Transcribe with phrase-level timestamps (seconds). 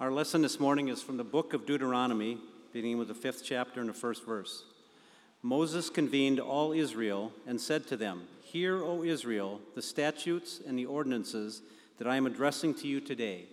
[0.00, 2.38] Our lesson this morning is from the book of Deuteronomy,
[2.72, 4.64] beginning with the fifth chapter and the first verse.
[5.42, 10.86] Moses convened all Israel and said to them, Hear, O Israel, the statutes and the
[10.86, 11.60] ordinances
[11.98, 13.44] that I am addressing to you today.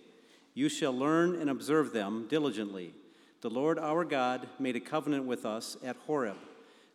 [0.54, 2.94] You shall learn and observe them diligently.
[3.42, 6.38] The Lord our God made a covenant with us at Horeb.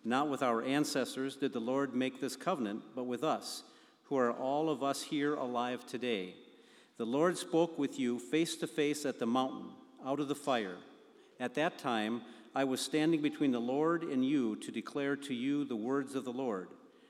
[0.04, 3.62] Not with our ancestors did the Lord make this covenant, but with us,
[4.06, 6.34] who are all of us here alive today.
[6.98, 9.70] The Lord spoke with you face to face at the mountain,
[10.06, 10.78] out of the fire.
[11.40, 12.22] At that time,
[12.56, 16.24] I was standing between the Lord and you to declare to you the words of
[16.24, 16.68] the Lord.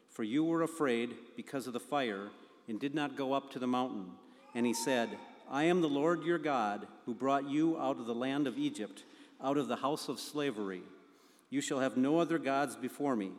[0.10, 2.30] For you were afraid because of the fire
[2.70, 4.12] and did not go up to the mountain.
[4.56, 5.10] And he said,
[5.52, 9.04] I am the Lord your God, who brought you out of the land of Egypt,
[9.44, 10.84] out of the house of slavery.
[11.50, 13.32] You shall have no other gods before me.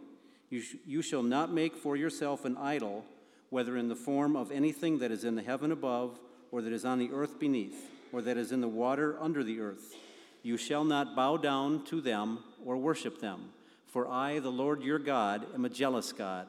[0.50, 3.06] You, sh- you shall not make for yourself an idol,
[3.48, 6.20] whether in the form of anything that is in the heaven above,
[6.54, 9.58] or that is on the earth beneath, or that is in the water under the
[9.58, 9.96] earth.
[10.44, 13.46] You shall not bow down to them or worship them,
[13.88, 16.46] for I, the Lord your God, am a jealous God,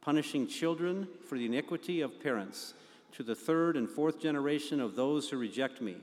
[0.00, 2.74] punishing children for the iniquity of parents
[3.10, 5.96] to the third and fourth generation of those who reject me,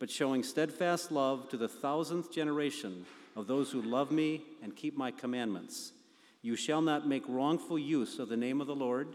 [0.00, 4.98] but showing steadfast love to the thousandth generation of those who love me and keep
[4.98, 5.92] my commandments.
[6.42, 9.14] You shall not make wrongful use of the name of the Lord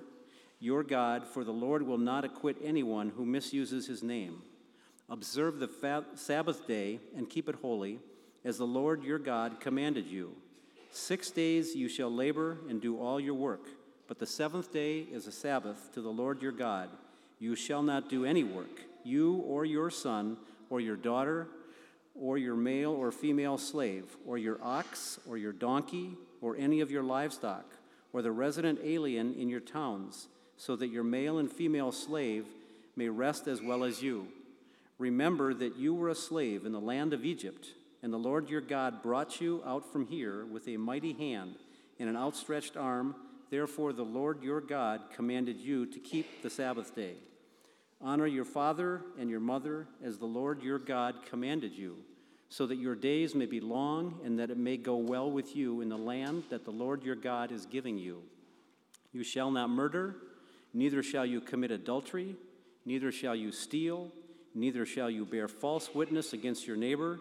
[0.65, 4.41] your God, for the Lord will not acquit anyone who misuses his name.
[5.07, 7.99] Observe the fa- Sabbath day and keep it holy,
[8.43, 10.35] as the Lord your God commanded you.
[10.91, 13.67] Six days you shall labor and do all your work,
[14.07, 16.89] but the seventh day is a Sabbath to the Lord your God.
[17.37, 20.35] You shall not do any work, you or your son,
[20.71, 21.47] or your daughter,
[22.19, 26.89] or your male or female slave, or your ox, or your donkey, or any of
[26.89, 27.65] your livestock,
[28.13, 32.45] or the resident alien in your towns, so that your male and female slave
[32.95, 34.27] may rest as well as you.
[34.97, 37.67] Remember that you were a slave in the land of Egypt,
[38.01, 41.55] and the Lord your God brought you out from here with a mighty hand
[41.99, 43.15] and an outstretched arm.
[43.49, 47.15] Therefore, the Lord your God commanded you to keep the Sabbath day.
[48.01, 51.97] Honor your father and your mother as the Lord your God commanded you,
[52.49, 55.81] so that your days may be long and that it may go well with you
[55.81, 58.21] in the land that the Lord your God is giving you.
[59.11, 60.15] You shall not murder,
[60.75, 62.35] neither shall you commit adultery,
[62.85, 64.11] neither shall you steal.
[64.57, 67.19] Neither shall you bear false witness against your neighbor.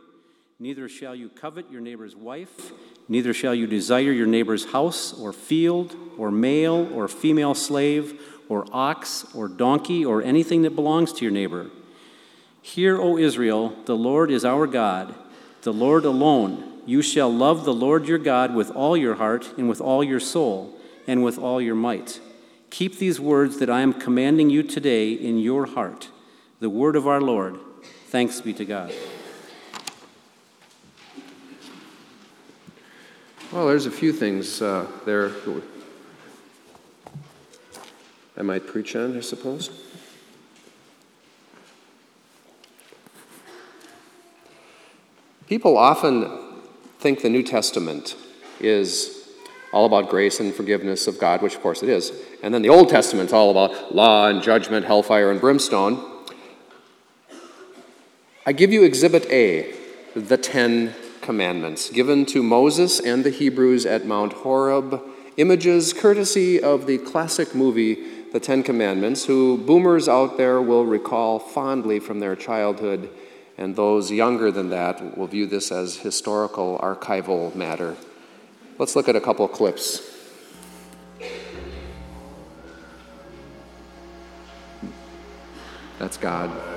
[0.61, 2.71] Neither shall you covet your neighbor's wife.
[3.09, 8.67] Neither shall you desire your neighbor's house, or field, or male, or female slave, or
[8.73, 11.71] ox, or donkey, or anything that belongs to your neighbor.
[12.63, 15.13] Hear, O Israel, the Lord is our God,
[15.63, 16.83] the Lord alone.
[16.87, 20.21] You shall love the Lord your God with all your heart, and with all your
[20.21, 20.79] soul,
[21.09, 22.21] and with all your might.
[22.75, 26.09] Keep these words that I am commanding you today in your heart
[26.59, 27.57] the word of our Lord.
[28.09, 28.93] Thanks be to God.
[33.53, 35.31] Well, there's a few things uh, there
[38.37, 39.71] I might preach on, I suppose.
[45.47, 46.29] People often
[46.99, 48.17] think the New Testament
[48.59, 49.24] is
[49.75, 52.13] all about grace and forgiveness of God, which of course it is.
[52.45, 56.13] And then the Old Testament's all about law and judgment, hellfire and brimstone.
[58.47, 59.75] I give you Exhibit A,
[60.15, 65.03] the Ten Commandments, given to Moses and the Hebrews at Mount Horeb,
[65.37, 67.97] images courtesy of the classic movie
[68.33, 73.11] The Ten Commandments, who boomers out there will recall fondly from their childhood,
[73.59, 77.97] and those younger than that will view this as historical archival matter.
[78.77, 80.11] Let's look at a couple clips.
[85.99, 86.74] That's God.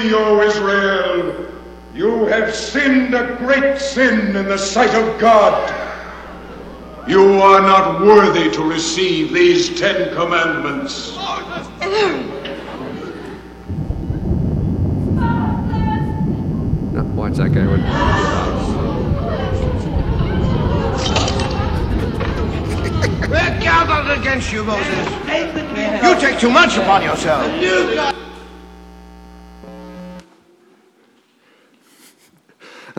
[0.00, 1.46] Unto O Israel.
[1.94, 5.76] You have sinned a great sin in the sight of God.
[7.08, 11.16] You are not worthy to receive these Ten Commandments.
[16.92, 17.66] No, watch that guy.
[23.28, 25.08] We're gathered against you, Moses.
[26.02, 28.19] You take too much upon yourself.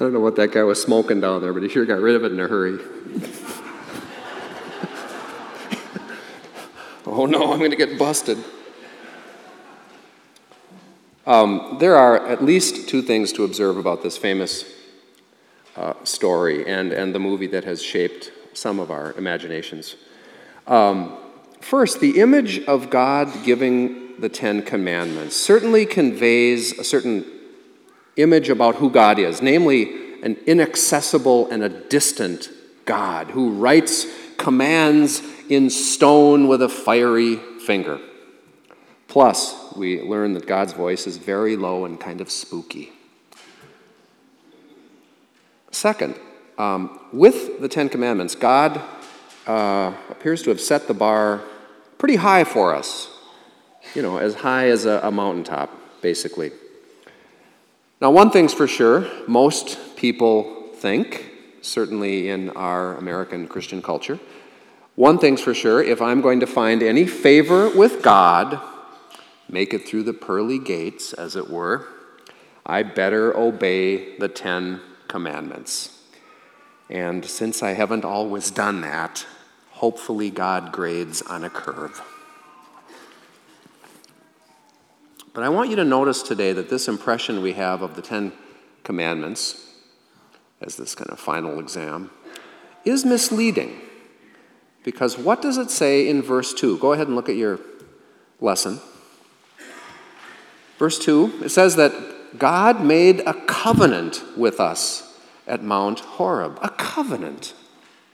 [0.02, 2.16] I don't know what that guy was smoking down there, but he sure got rid
[2.16, 2.72] of it in a hurry.
[7.06, 8.44] oh no, I'm going to get busted.
[11.28, 14.66] Um, there are at least two things to observe about this famous
[15.76, 19.98] uh, story and, and the movie that has shaped some of our imaginations.
[20.66, 21.16] Um,
[21.60, 27.31] first, the image of God giving the Ten Commandments certainly conveys a certain
[28.22, 32.50] image about who God is, namely, an inaccessible and a distant
[32.86, 34.06] God who writes
[34.38, 37.36] commands in stone with a fiery
[37.66, 38.00] finger.
[39.08, 42.92] Plus, we learn that God's voice is very low and kind of spooky.
[45.72, 46.16] Second,
[46.58, 48.82] um, with the Ten Commandments, God
[49.48, 51.42] uh, appears to have set the bar
[51.98, 53.10] pretty high for us.
[53.96, 55.72] You know, as high as a, a mountaintop,
[56.02, 56.52] basically.
[58.02, 61.32] Now, one thing's for sure most people think,
[61.62, 64.20] certainly in our American Christian culture,
[64.96, 68.60] one thing's for sure if I'm going to find any favor with God,
[69.48, 71.88] make it through the pearly gates, as it were,
[72.66, 76.00] I better obey the Ten Commandments.
[76.90, 79.28] And since I haven't always done that,
[79.74, 82.02] hopefully God grades on a curve.
[85.34, 88.34] But I want you to notice today that this impression we have of the Ten
[88.84, 89.66] Commandments,
[90.60, 92.12] as this kind of final exam,
[92.84, 93.80] is misleading.
[94.84, 96.80] Because what does it say in verse 2?
[96.80, 97.60] Go ahead and look at your
[98.42, 98.80] lesson.
[100.78, 101.94] Verse 2, it says that
[102.38, 106.58] God made a covenant with us at Mount Horeb.
[106.62, 107.54] A covenant.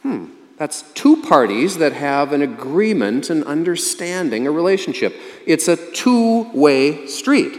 [0.01, 0.25] Hmm.
[0.57, 5.15] That's two parties that have an agreement, an understanding, a relationship.
[5.45, 7.55] It's a two way street.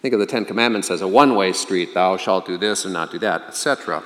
[0.00, 2.94] Think of the Ten Commandments as a one way street thou shalt do this and
[2.94, 4.04] not do that, etc.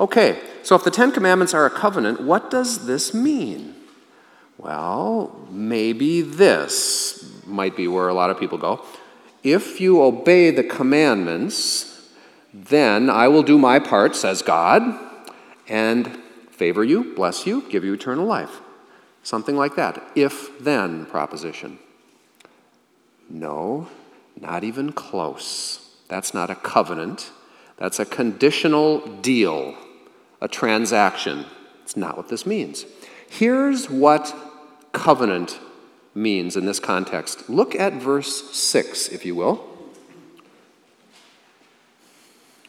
[0.00, 3.74] Okay, so if the Ten Commandments are a covenant, what does this mean?
[4.56, 8.84] Well, maybe this might be where a lot of people go.
[9.42, 12.08] If you obey the commandments,
[12.54, 14.82] then I will do my part, says God,
[15.68, 16.21] and
[16.62, 18.60] favor you, bless you, give you eternal life.
[19.24, 20.00] Something like that.
[20.14, 21.80] If then proposition.
[23.28, 23.88] No,
[24.40, 25.90] not even close.
[26.06, 27.32] That's not a covenant.
[27.78, 29.74] That's a conditional deal,
[30.40, 31.46] a transaction.
[31.82, 32.86] It's not what this means.
[33.28, 34.32] Here's what
[34.92, 35.58] covenant
[36.14, 37.50] means in this context.
[37.50, 39.68] Look at verse 6, if you will,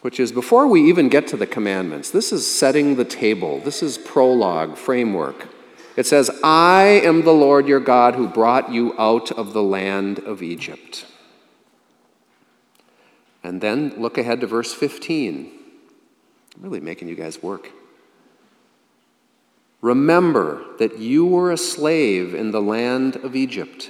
[0.03, 3.81] which is before we even get to the commandments, this is setting the table, this
[3.81, 5.47] is prologue, framework.
[5.95, 10.19] It says, I am the Lord your God who brought you out of the land
[10.19, 11.05] of Egypt.
[13.45, 15.49] And then look ahead to verse 15.
[16.57, 17.71] I'm really making you guys work.
[19.79, 23.89] Remember that you were a slave in the land of Egypt,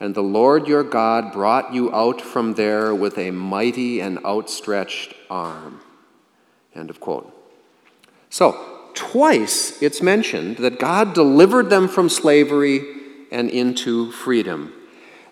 [0.00, 5.14] and the Lord your God brought you out from there with a mighty and outstretched
[5.28, 5.80] arm.
[6.74, 7.34] End of quote.
[8.30, 12.84] So, twice it's mentioned that God delivered them from slavery
[13.32, 14.72] and into freedom.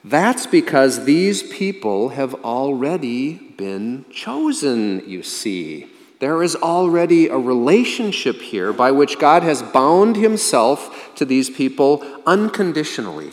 [0.02, 5.88] That's because these people have already been chosen, you see.
[6.18, 12.04] There is already a relationship here by which God has bound himself to these people
[12.24, 13.32] unconditionally.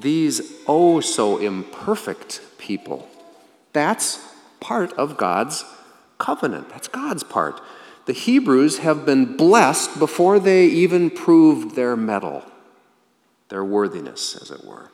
[0.00, 3.08] These oh so imperfect people.
[3.72, 4.24] That's
[4.60, 5.64] part of God's
[6.18, 6.68] covenant.
[6.70, 7.60] That's God's part.
[8.06, 12.44] The Hebrews have been blessed before they even proved their mettle,
[13.48, 14.90] their worthiness, as it were.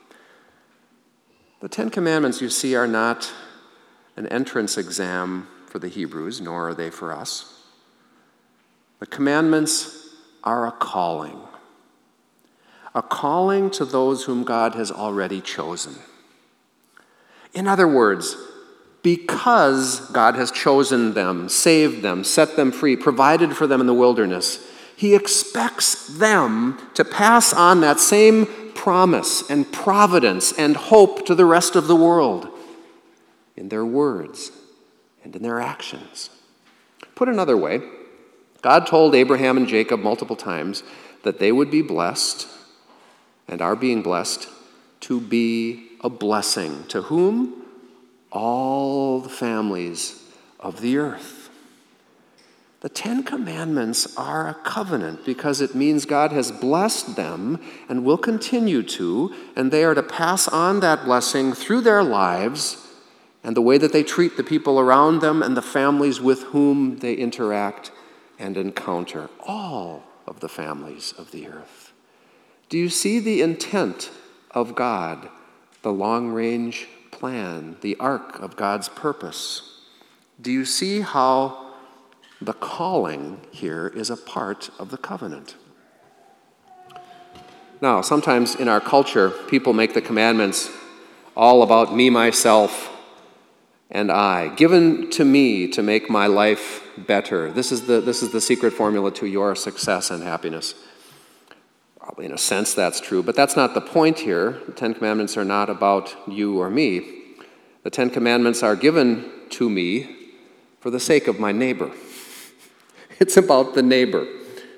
[1.61, 3.33] The Ten Commandments, you see, are not
[4.17, 7.63] an entrance exam for the Hebrews, nor are they for us.
[9.01, 11.39] The commandments are a calling,
[12.95, 15.97] a calling to those whom God has already chosen.
[17.53, 18.37] In other words,
[19.03, 23.95] because God has chosen them, saved them, set them free, provided for them in the
[23.95, 31.35] wilderness, He expects them to pass on that same promise and providence and hope to
[31.35, 32.49] the rest of the world
[33.57, 34.51] in their words
[35.23, 36.31] and in their actions.
[37.15, 37.83] Put another way,
[38.63, 40.83] God told Abraham and Jacob multiple times
[41.23, 42.49] that they would be blessed
[43.49, 44.49] and are being blessed
[45.01, 46.85] to be a blessing.
[46.89, 47.63] To whom?
[48.31, 50.23] All the families
[50.61, 51.45] of the earth.
[52.81, 57.59] The Ten Commandments are a covenant because it means God has blessed them
[57.89, 62.77] and will continue to, and they are to pass on that blessing through their lives
[63.43, 66.99] and the way that they treat the people around them and the families with whom
[66.99, 67.91] they interact
[68.39, 69.31] and encounter.
[69.41, 71.84] All of the families of the earth.
[72.75, 74.11] Do you see the intent
[74.51, 75.29] of God,
[75.83, 79.79] the long range plan, the arc of God's purpose.
[80.41, 81.77] Do you see how
[82.41, 85.55] the calling here is a part of the covenant?
[87.81, 90.69] Now, sometimes in our culture, people make the commandments
[91.37, 92.91] all about me, myself,
[93.89, 97.53] and I, given to me to make my life better.
[97.53, 100.75] This is the, this is the secret formula to your success and happiness.
[102.05, 104.61] Probably in a sense that's true, but that's not the point here.
[104.67, 107.23] The Ten Commandments are not about you or me.
[107.83, 110.15] The Ten Commandments are given to me
[110.81, 111.91] for the sake of my neighbor.
[113.21, 114.27] It's about the neighbor,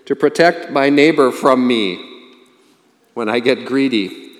[0.04, 1.98] to protect my neighbor from me
[3.14, 4.36] when I get greedy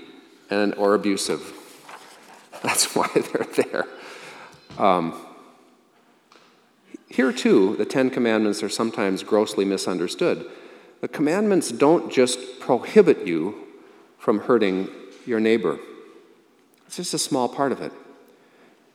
[0.50, 1.40] and, or abusive.
[2.62, 3.86] That's why they're there.
[4.78, 5.20] Um,
[7.08, 10.48] here, too, the Ten Commandments are sometimes grossly misunderstood.
[11.00, 13.66] The commandments don't just prohibit you
[14.18, 14.88] from hurting
[15.26, 15.78] your neighbor,
[16.86, 17.92] it's just a small part of it.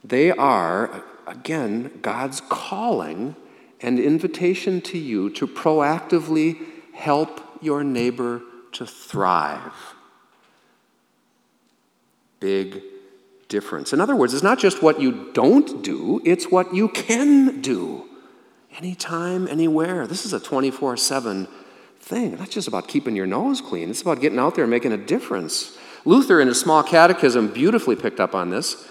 [0.04, 3.36] They are, again, God's calling
[3.82, 6.58] and invitation to you to proactively
[6.94, 8.42] help your neighbor
[8.74, 9.74] to thrive.
[12.40, 12.82] Big
[13.50, 13.94] difference.
[13.94, 18.06] In other words, it's not just what you don't do, it's what you can do.
[18.78, 20.08] Anytime, anywhere.
[20.08, 21.48] This is a 24 7
[22.02, 22.36] thing.
[22.36, 24.98] That's just about keeping your nose clean, it's about getting out there and making a
[24.98, 25.78] difference.
[26.04, 28.88] Luther, in his small catechism, beautifully picked up on this.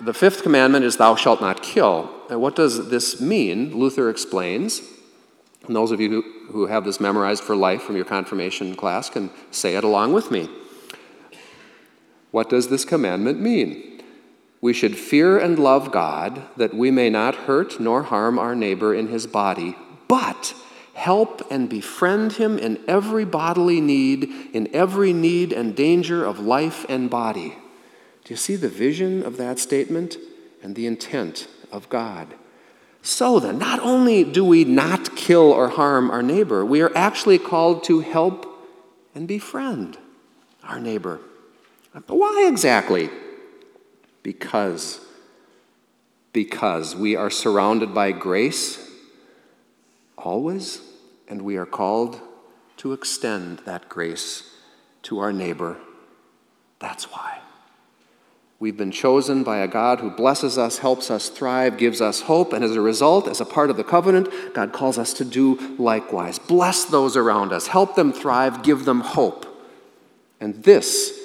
[0.00, 2.10] The fifth commandment is, Thou shalt not kill.
[2.28, 3.78] And what does this mean?
[3.78, 4.82] Luther explains.
[5.66, 9.08] And those of you who, who have this memorized for life from your confirmation class
[9.08, 10.48] can say it along with me.
[12.32, 14.02] What does this commandment mean?
[14.60, 18.94] We should fear and love God that we may not hurt nor harm our neighbor
[18.94, 19.76] in his body,
[20.08, 20.54] but
[20.94, 26.86] help and befriend him in every bodily need, in every need and danger of life
[26.88, 27.56] and body.
[28.24, 30.16] Do you see the vision of that statement
[30.62, 32.28] and the intent of God?
[33.02, 37.38] So then, not only do we not kill or harm our neighbor, we are actually
[37.38, 38.46] called to help
[39.14, 39.98] and befriend
[40.62, 41.20] our neighbor.
[42.06, 43.10] Why exactly?
[44.22, 45.00] Because
[46.32, 48.90] because we are surrounded by grace
[50.18, 50.80] always,
[51.28, 52.20] and we are called
[52.78, 54.50] to extend that grace
[55.02, 55.76] to our neighbor.
[56.78, 57.38] That's why.
[58.58, 62.52] We've been chosen by a God who blesses us, helps us thrive, gives us hope,
[62.52, 65.76] and as a result, as a part of the covenant, God calls us to do
[65.78, 66.38] likewise.
[66.38, 69.46] Bless those around us, help them thrive, give them hope.
[70.40, 71.18] And this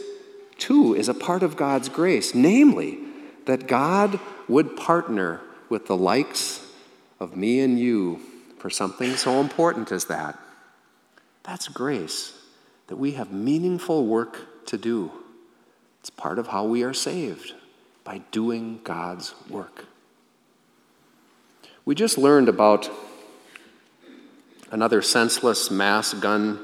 [0.58, 3.00] too is a part of God's grace, namely,
[3.46, 6.66] that God would partner with the likes
[7.20, 8.20] of me and you
[8.60, 10.38] for something so important as that.
[11.44, 12.34] That's grace,
[12.88, 15.12] that we have meaningful work to do.
[16.02, 17.54] It's part of how we are saved,
[18.04, 19.86] by doing God's work.
[21.86, 22.90] We just learned about
[24.72, 26.60] another senseless mass gun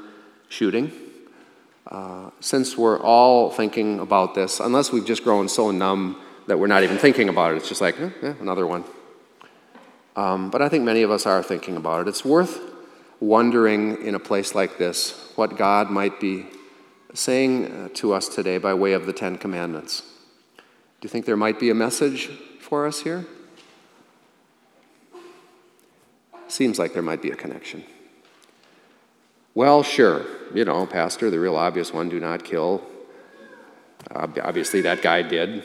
[0.48, 0.92] shooting
[1.90, 6.66] uh, since we're all thinking about this, unless we've just grown so numb that we're
[6.66, 8.84] not even thinking about it, it's just like, eh, eh, another one.
[10.16, 12.08] Um, but I think many of us are thinking about it.
[12.08, 12.58] It's worth
[13.20, 16.46] wondering in a place like this what God might be
[17.12, 20.02] saying uh, to us today by way of the Ten Commandments.
[20.56, 20.62] Do
[21.06, 22.30] you think there might be a message
[22.60, 23.26] for us here?
[26.48, 27.84] Seems like there might be a connection.
[29.54, 32.82] Well, sure, you know, Pastor, the real obvious one do not kill.
[34.14, 35.64] obviously, that guy did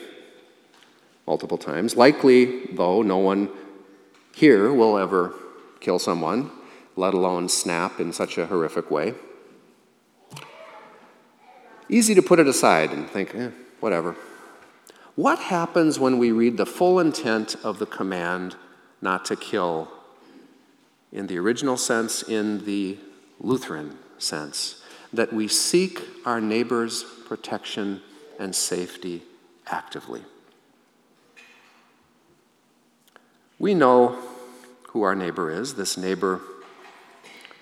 [1.26, 1.96] multiple times.
[1.96, 3.48] Likely, though, no one
[4.34, 5.34] here will ever
[5.80, 6.50] kill someone,
[6.96, 9.14] let alone snap in such a horrific way.
[11.88, 14.16] Easy to put it aside and think, eh, whatever.
[15.14, 18.56] What happens when we read the full intent of the command
[19.02, 19.92] not to kill
[21.12, 22.96] in the original sense, in the
[23.38, 28.00] Lutheran sense, that we seek our neighbor's protection
[28.38, 29.22] and safety
[29.66, 30.22] actively.
[33.62, 34.18] We know
[34.88, 36.40] who our neighbor is, this neighbor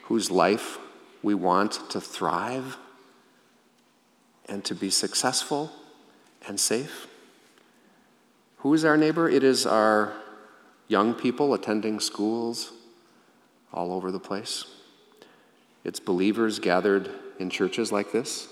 [0.05, 0.79] whose life
[1.23, 2.79] we want to thrive
[4.49, 5.71] and to be successful
[6.49, 7.07] and safe.
[8.61, 9.29] Who is our neighbor?
[9.29, 10.15] It is our
[10.89, 12.73] young people attending schools
[13.71, 14.65] all over the place.
[15.85, 18.49] It's believers gathered in churches like this.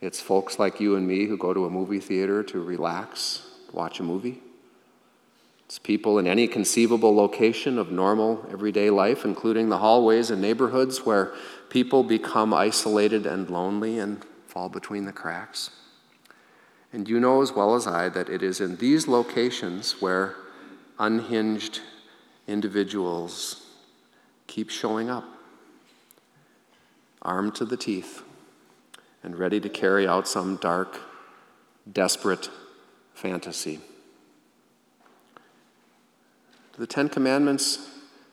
[0.00, 4.00] It's folks like you and me who go to a movie theater to relax, watch
[4.00, 4.40] a movie.
[5.74, 11.04] It's people in any conceivable location of normal everyday life, including the hallways and neighborhoods
[11.04, 11.34] where
[11.68, 15.70] people become isolated and lonely and fall between the cracks.
[16.92, 20.36] And you know as well as I that it is in these locations where
[21.00, 21.80] unhinged
[22.46, 23.66] individuals
[24.46, 25.24] keep showing up,
[27.20, 28.22] armed to the teeth
[29.24, 31.00] and ready to carry out some dark,
[31.92, 32.48] desperate
[33.12, 33.80] fantasy.
[36.74, 37.88] Do the Ten Commandments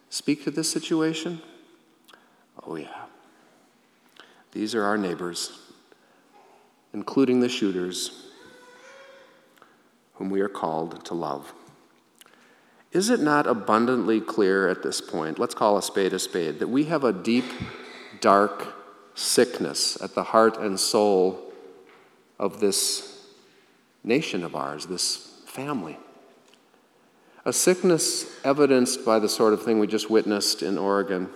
[0.09, 1.41] speak to this situation?
[2.65, 3.05] Oh, yeah.
[4.51, 5.59] These are our neighbors,
[6.91, 8.29] including the shooters,
[10.15, 11.53] whom we are called to love.
[12.91, 16.67] Is it not abundantly clear at this point, let's call a spade a spade, that
[16.67, 17.45] we have a deep,
[18.21, 18.75] dark
[19.13, 21.53] sickness at the heart and soul
[22.39, 23.23] of this
[24.03, 25.97] nation of ours, this family?
[27.43, 31.29] A sickness evidenced by the sort of thing we just witnessed in Oregon,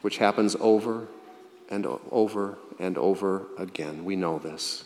[0.00, 1.08] which happens over
[1.68, 4.04] and over and over again.
[4.04, 4.84] We know this.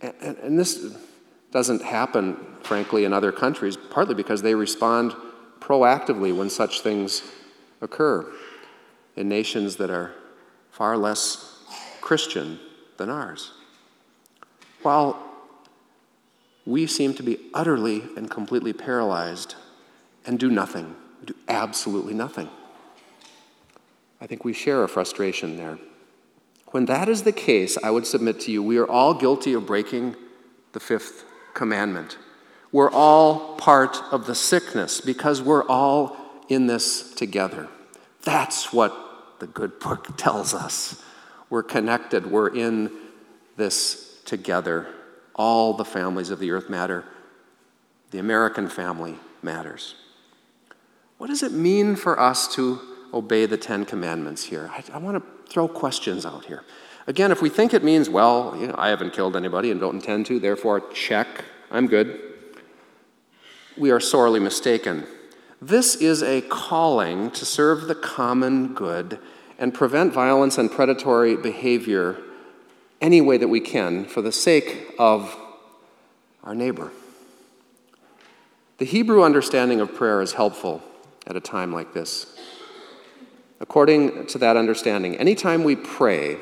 [0.00, 0.96] And, and, and this
[1.50, 5.14] doesn't happen, frankly, in other countries, partly because they respond
[5.60, 7.22] proactively when such things
[7.82, 8.26] occur
[9.14, 10.12] in nations that are
[10.70, 11.62] far less
[12.00, 12.58] Christian
[12.96, 13.52] than ours.
[14.82, 15.31] While
[16.64, 19.56] we seem to be utterly and completely paralyzed
[20.24, 22.48] and do nothing, do absolutely nothing.
[24.20, 25.78] I think we share a frustration there.
[26.66, 29.66] When that is the case, I would submit to you, we are all guilty of
[29.66, 30.16] breaking
[30.72, 32.16] the fifth commandment.
[32.70, 36.16] We're all part of the sickness because we're all
[36.48, 37.68] in this together.
[38.22, 38.94] That's what
[39.40, 41.02] the good book tells us.
[41.50, 42.90] We're connected, we're in
[43.56, 44.86] this together.
[45.34, 47.04] All the families of the earth matter.
[48.10, 49.94] The American family matters.
[51.18, 52.80] What does it mean for us to
[53.14, 54.70] obey the Ten Commandments here?
[54.72, 56.64] I, I want to throw questions out here.
[57.06, 59.96] Again, if we think it means, well, you know, I haven't killed anybody and don't
[59.96, 62.20] intend to, therefore, check, I'm good,
[63.76, 65.06] we are sorely mistaken.
[65.60, 69.18] This is a calling to serve the common good
[69.58, 72.20] and prevent violence and predatory behavior
[73.02, 75.36] any way that we can for the sake of
[76.44, 76.92] our neighbor.
[78.78, 80.82] The Hebrew understanding of prayer is helpful
[81.26, 82.38] at a time like this.
[83.60, 86.38] According to that understanding, anytime we pray,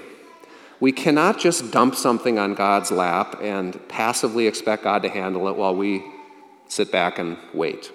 [0.79, 5.57] we cannot just dump something on God's lap and passively expect God to handle it
[5.57, 6.05] while we
[6.68, 7.90] sit back and wait.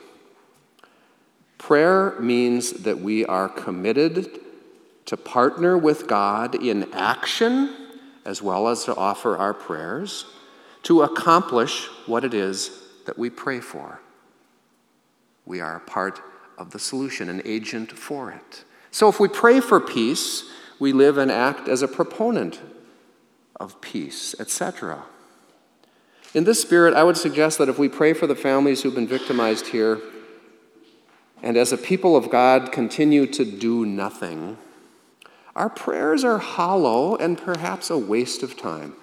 [1.58, 4.40] Prayer means that we are committed
[5.06, 7.85] to partner with God in action
[8.26, 10.26] as well as to offer our prayers
[10.84, 12.72] to accomplish what it is
[13.06, 14.02] that we pray for.
[15.46, 16.22] We are a part
[16.58, 18.64] of the solution, an agent for it.
[18.92, 20.44] So if we pray for peace,
[20.80, 22.62] we live and act as a proponent
[23.60, 25.04] of peace, etc.
[26.34, 29.08] In this spirit, I would suggest that if we pray for the families who've been
[29.08, 30.02] victimized here,
[31.42, 34.58] and as a people of God continue to do nothing,
[35.56, 38.94] our prayers are hollow and perhaps a waste of time.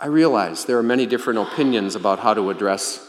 [0.00, 3.04] I realize there are many different opinions about how to address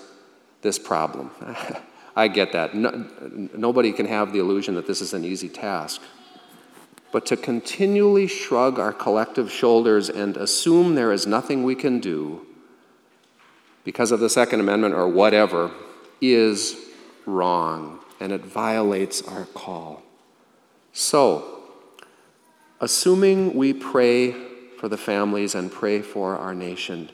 [0.62, 1.32] this problem.
[2.16, 2.74] I get that.
[2.74, 3.08] No,
[3.56, 6.02] nobody can have the illusion that this is an easy task
[7.12, 12.46] but to continually shrug our collective shoulders and assume there is nothing we can do
[13.84, 15.72] because of the Second Amendment or whatever
[16.22, 16.76] is
[17.26, 20.04] wrong and it violates our call.
[20.94, 21.64] So,
[22.82, 24.32] assuming we pray
[24.78, 27.10] for the families and pray for our nation,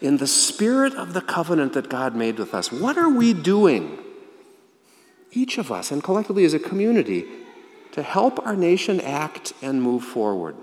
[0.00, 3.98] in the spirit of the covenant that God made with us, what are we doing?
[5.32, 7.24] Each of us and collectively as a community
[7.92, 10.56] to help our nation act and move forward.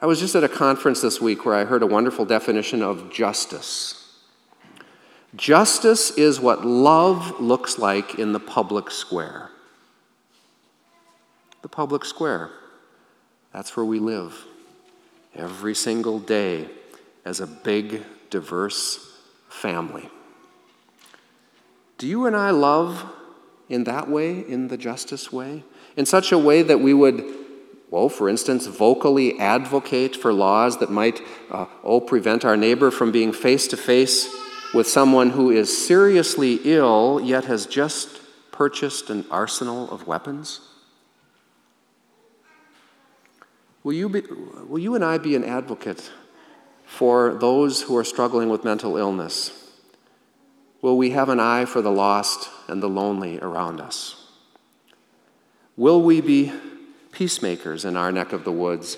[0.00, 3.10] I was just at a conference this week where I heard a wonderful definition of
[3.10, 4.00] justice.
[5.34, 9.50] Justice is what love looks like in the public square.
[11.74, 12.52] Public square.
[13.52, 14.44] That's where we live
[15.34, 16.68] every single day
[17.24, 19.12] as a big, diverse
[19.48, 20.08] family.
[21.98, 23.04] Do you and I love
[23.68, 25.64] in that way, in the justice way,
[25.96, 27.24] in such a way that we would,
[27.90, 33.10] well, for instance, vocally advocate for laws that might, uh, oh, prevent our neighbor from
[33.10, 34.32] being face to face
[34.72, 38.20] with someone who is seriously ill yet has just
[38.52, 40.60] purchased an arsenal of weapons?
[43.84, 44.22] Will you, be,
[44.66, 46.10] will you and I be an advocate
[46.86, 49.72] for those who are struggling with mental illness?
[50.80, 54.30] Will we have an eye for the lost and the lonely around us?
[55.76, 56.50] Will we be
[57.12, 58.96] peacemakers in our neck of the woods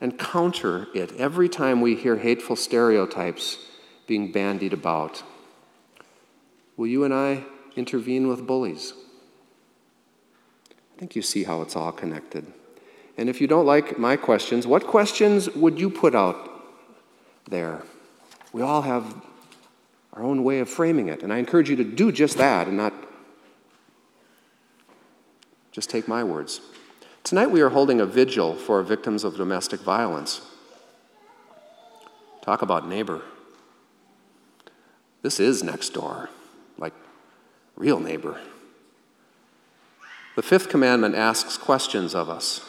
[0.00, 3.66] and counter it every time we hear hateful stereotypes
[4.08, 5.22] being bandied about?
[6.76, 7.44] Will you and I
[7.76, 8.94] intervene with bullies?
[10.70, 12.52] I think you see how it's all connected.
[13.18, 16.48] And if you don't like my questions, what questions would you put out
[17.50, 17.82] there?
[18.52, 19.12] We all have
[20.12, 22.76] our own way of framing it, and I encourage you to do just that and
[22.76, 22.94] not
[25.72, 26.60] just take my words.
[27.24, 30.40] Tonight we are holding a vigil for victims of domestic violence.
[32.42, 33.22] Talk about neighbor.
[35.22, 36.30] This is next door,
[36.78, 36.94] like
[37.74, 38.40] real neighbor.
[40.36, 42.64] The fifth commandment asks questions of us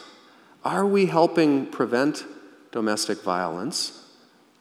[0.64, 2.24] Are we helping prevent
[2.70, 4.04] domestic violence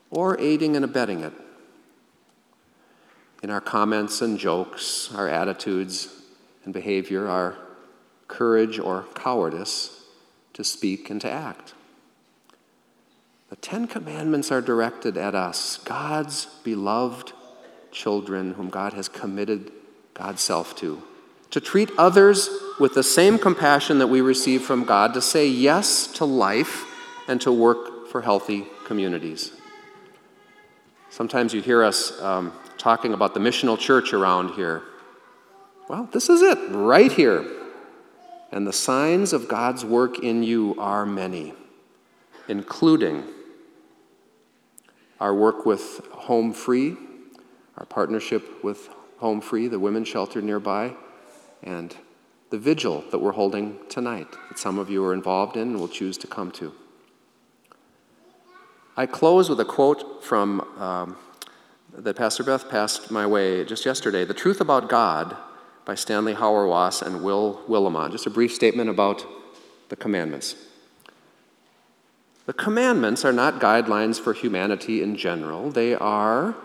[0.09, 1.33] or aiding and abetting it?
[3.43, 6.09] In our comments and jokes, our attitudes
[6.63, 7.55] and behavior, our
[8.27, 10.03] courage or cowardice
[10.53, 11.73] to speak and to act.
[13.49, 17.33] The Ten Commandments are directed at us, God's beloved
[17.91, 19.71] children whom God has committed
[20.13, 21.01] God's self to
[21.51, 26.07] to treat others with the same compassion that we receive from God, to say yes
[26.13, 26.85] to life,
[27.27, 29.51] and to work for healthy communities.
[31.09, 34.83] Sometimes you hear us um, talking about the missional church around here.
[35.89, 37.45] Well, this is it, right here.
[38.51, 41.53] And the signs of God's work in you are many,
[42.47, 43.23] including
[45.19, 46.95] our work with Home Free,
[47.77, 50.95] our partnership with Home Free, the women's shelter nearby
[51.63, 51.95] and
[52.49, 55.87] the vigil that we're holding tonight, that some of you are involved in and will
[55.87, 56.73] choose to come to.
[58.97, 61.15] I close with a quote from um,
[61.93, 65.37] that Pastor Beth passed my way just yesterday The Truth About God
[65.85, 68.11] by Stanley Hauerwas and Will Willimon.
[68.11, 69.25] Just a brief statement about
[69.89, 70.55] the commandments.
[72.45, 76.55] The commandments are not guidelines for humanity in general, they are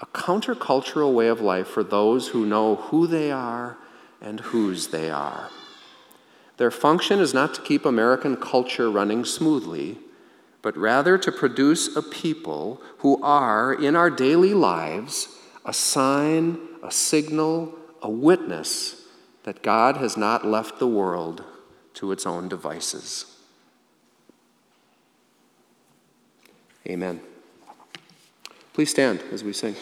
[0.00, 3.76] a countercultural way of life for those who know who they are
[4.20, 5.50] and whose they are.
[6.56, 9.98] Their function is not to keep American culture running smoothly,
[10.62, 16.90] but rather to produce a people who are, in our daily lives, a sign, a
[16.90, 19.06] signal, a witness
[19.44, 21.44] that God has not left the world
[21.94, 23.36] to its own devices.
[26.86, 27.20] Amen.
[28.72, 29.76] Please stand as we sing.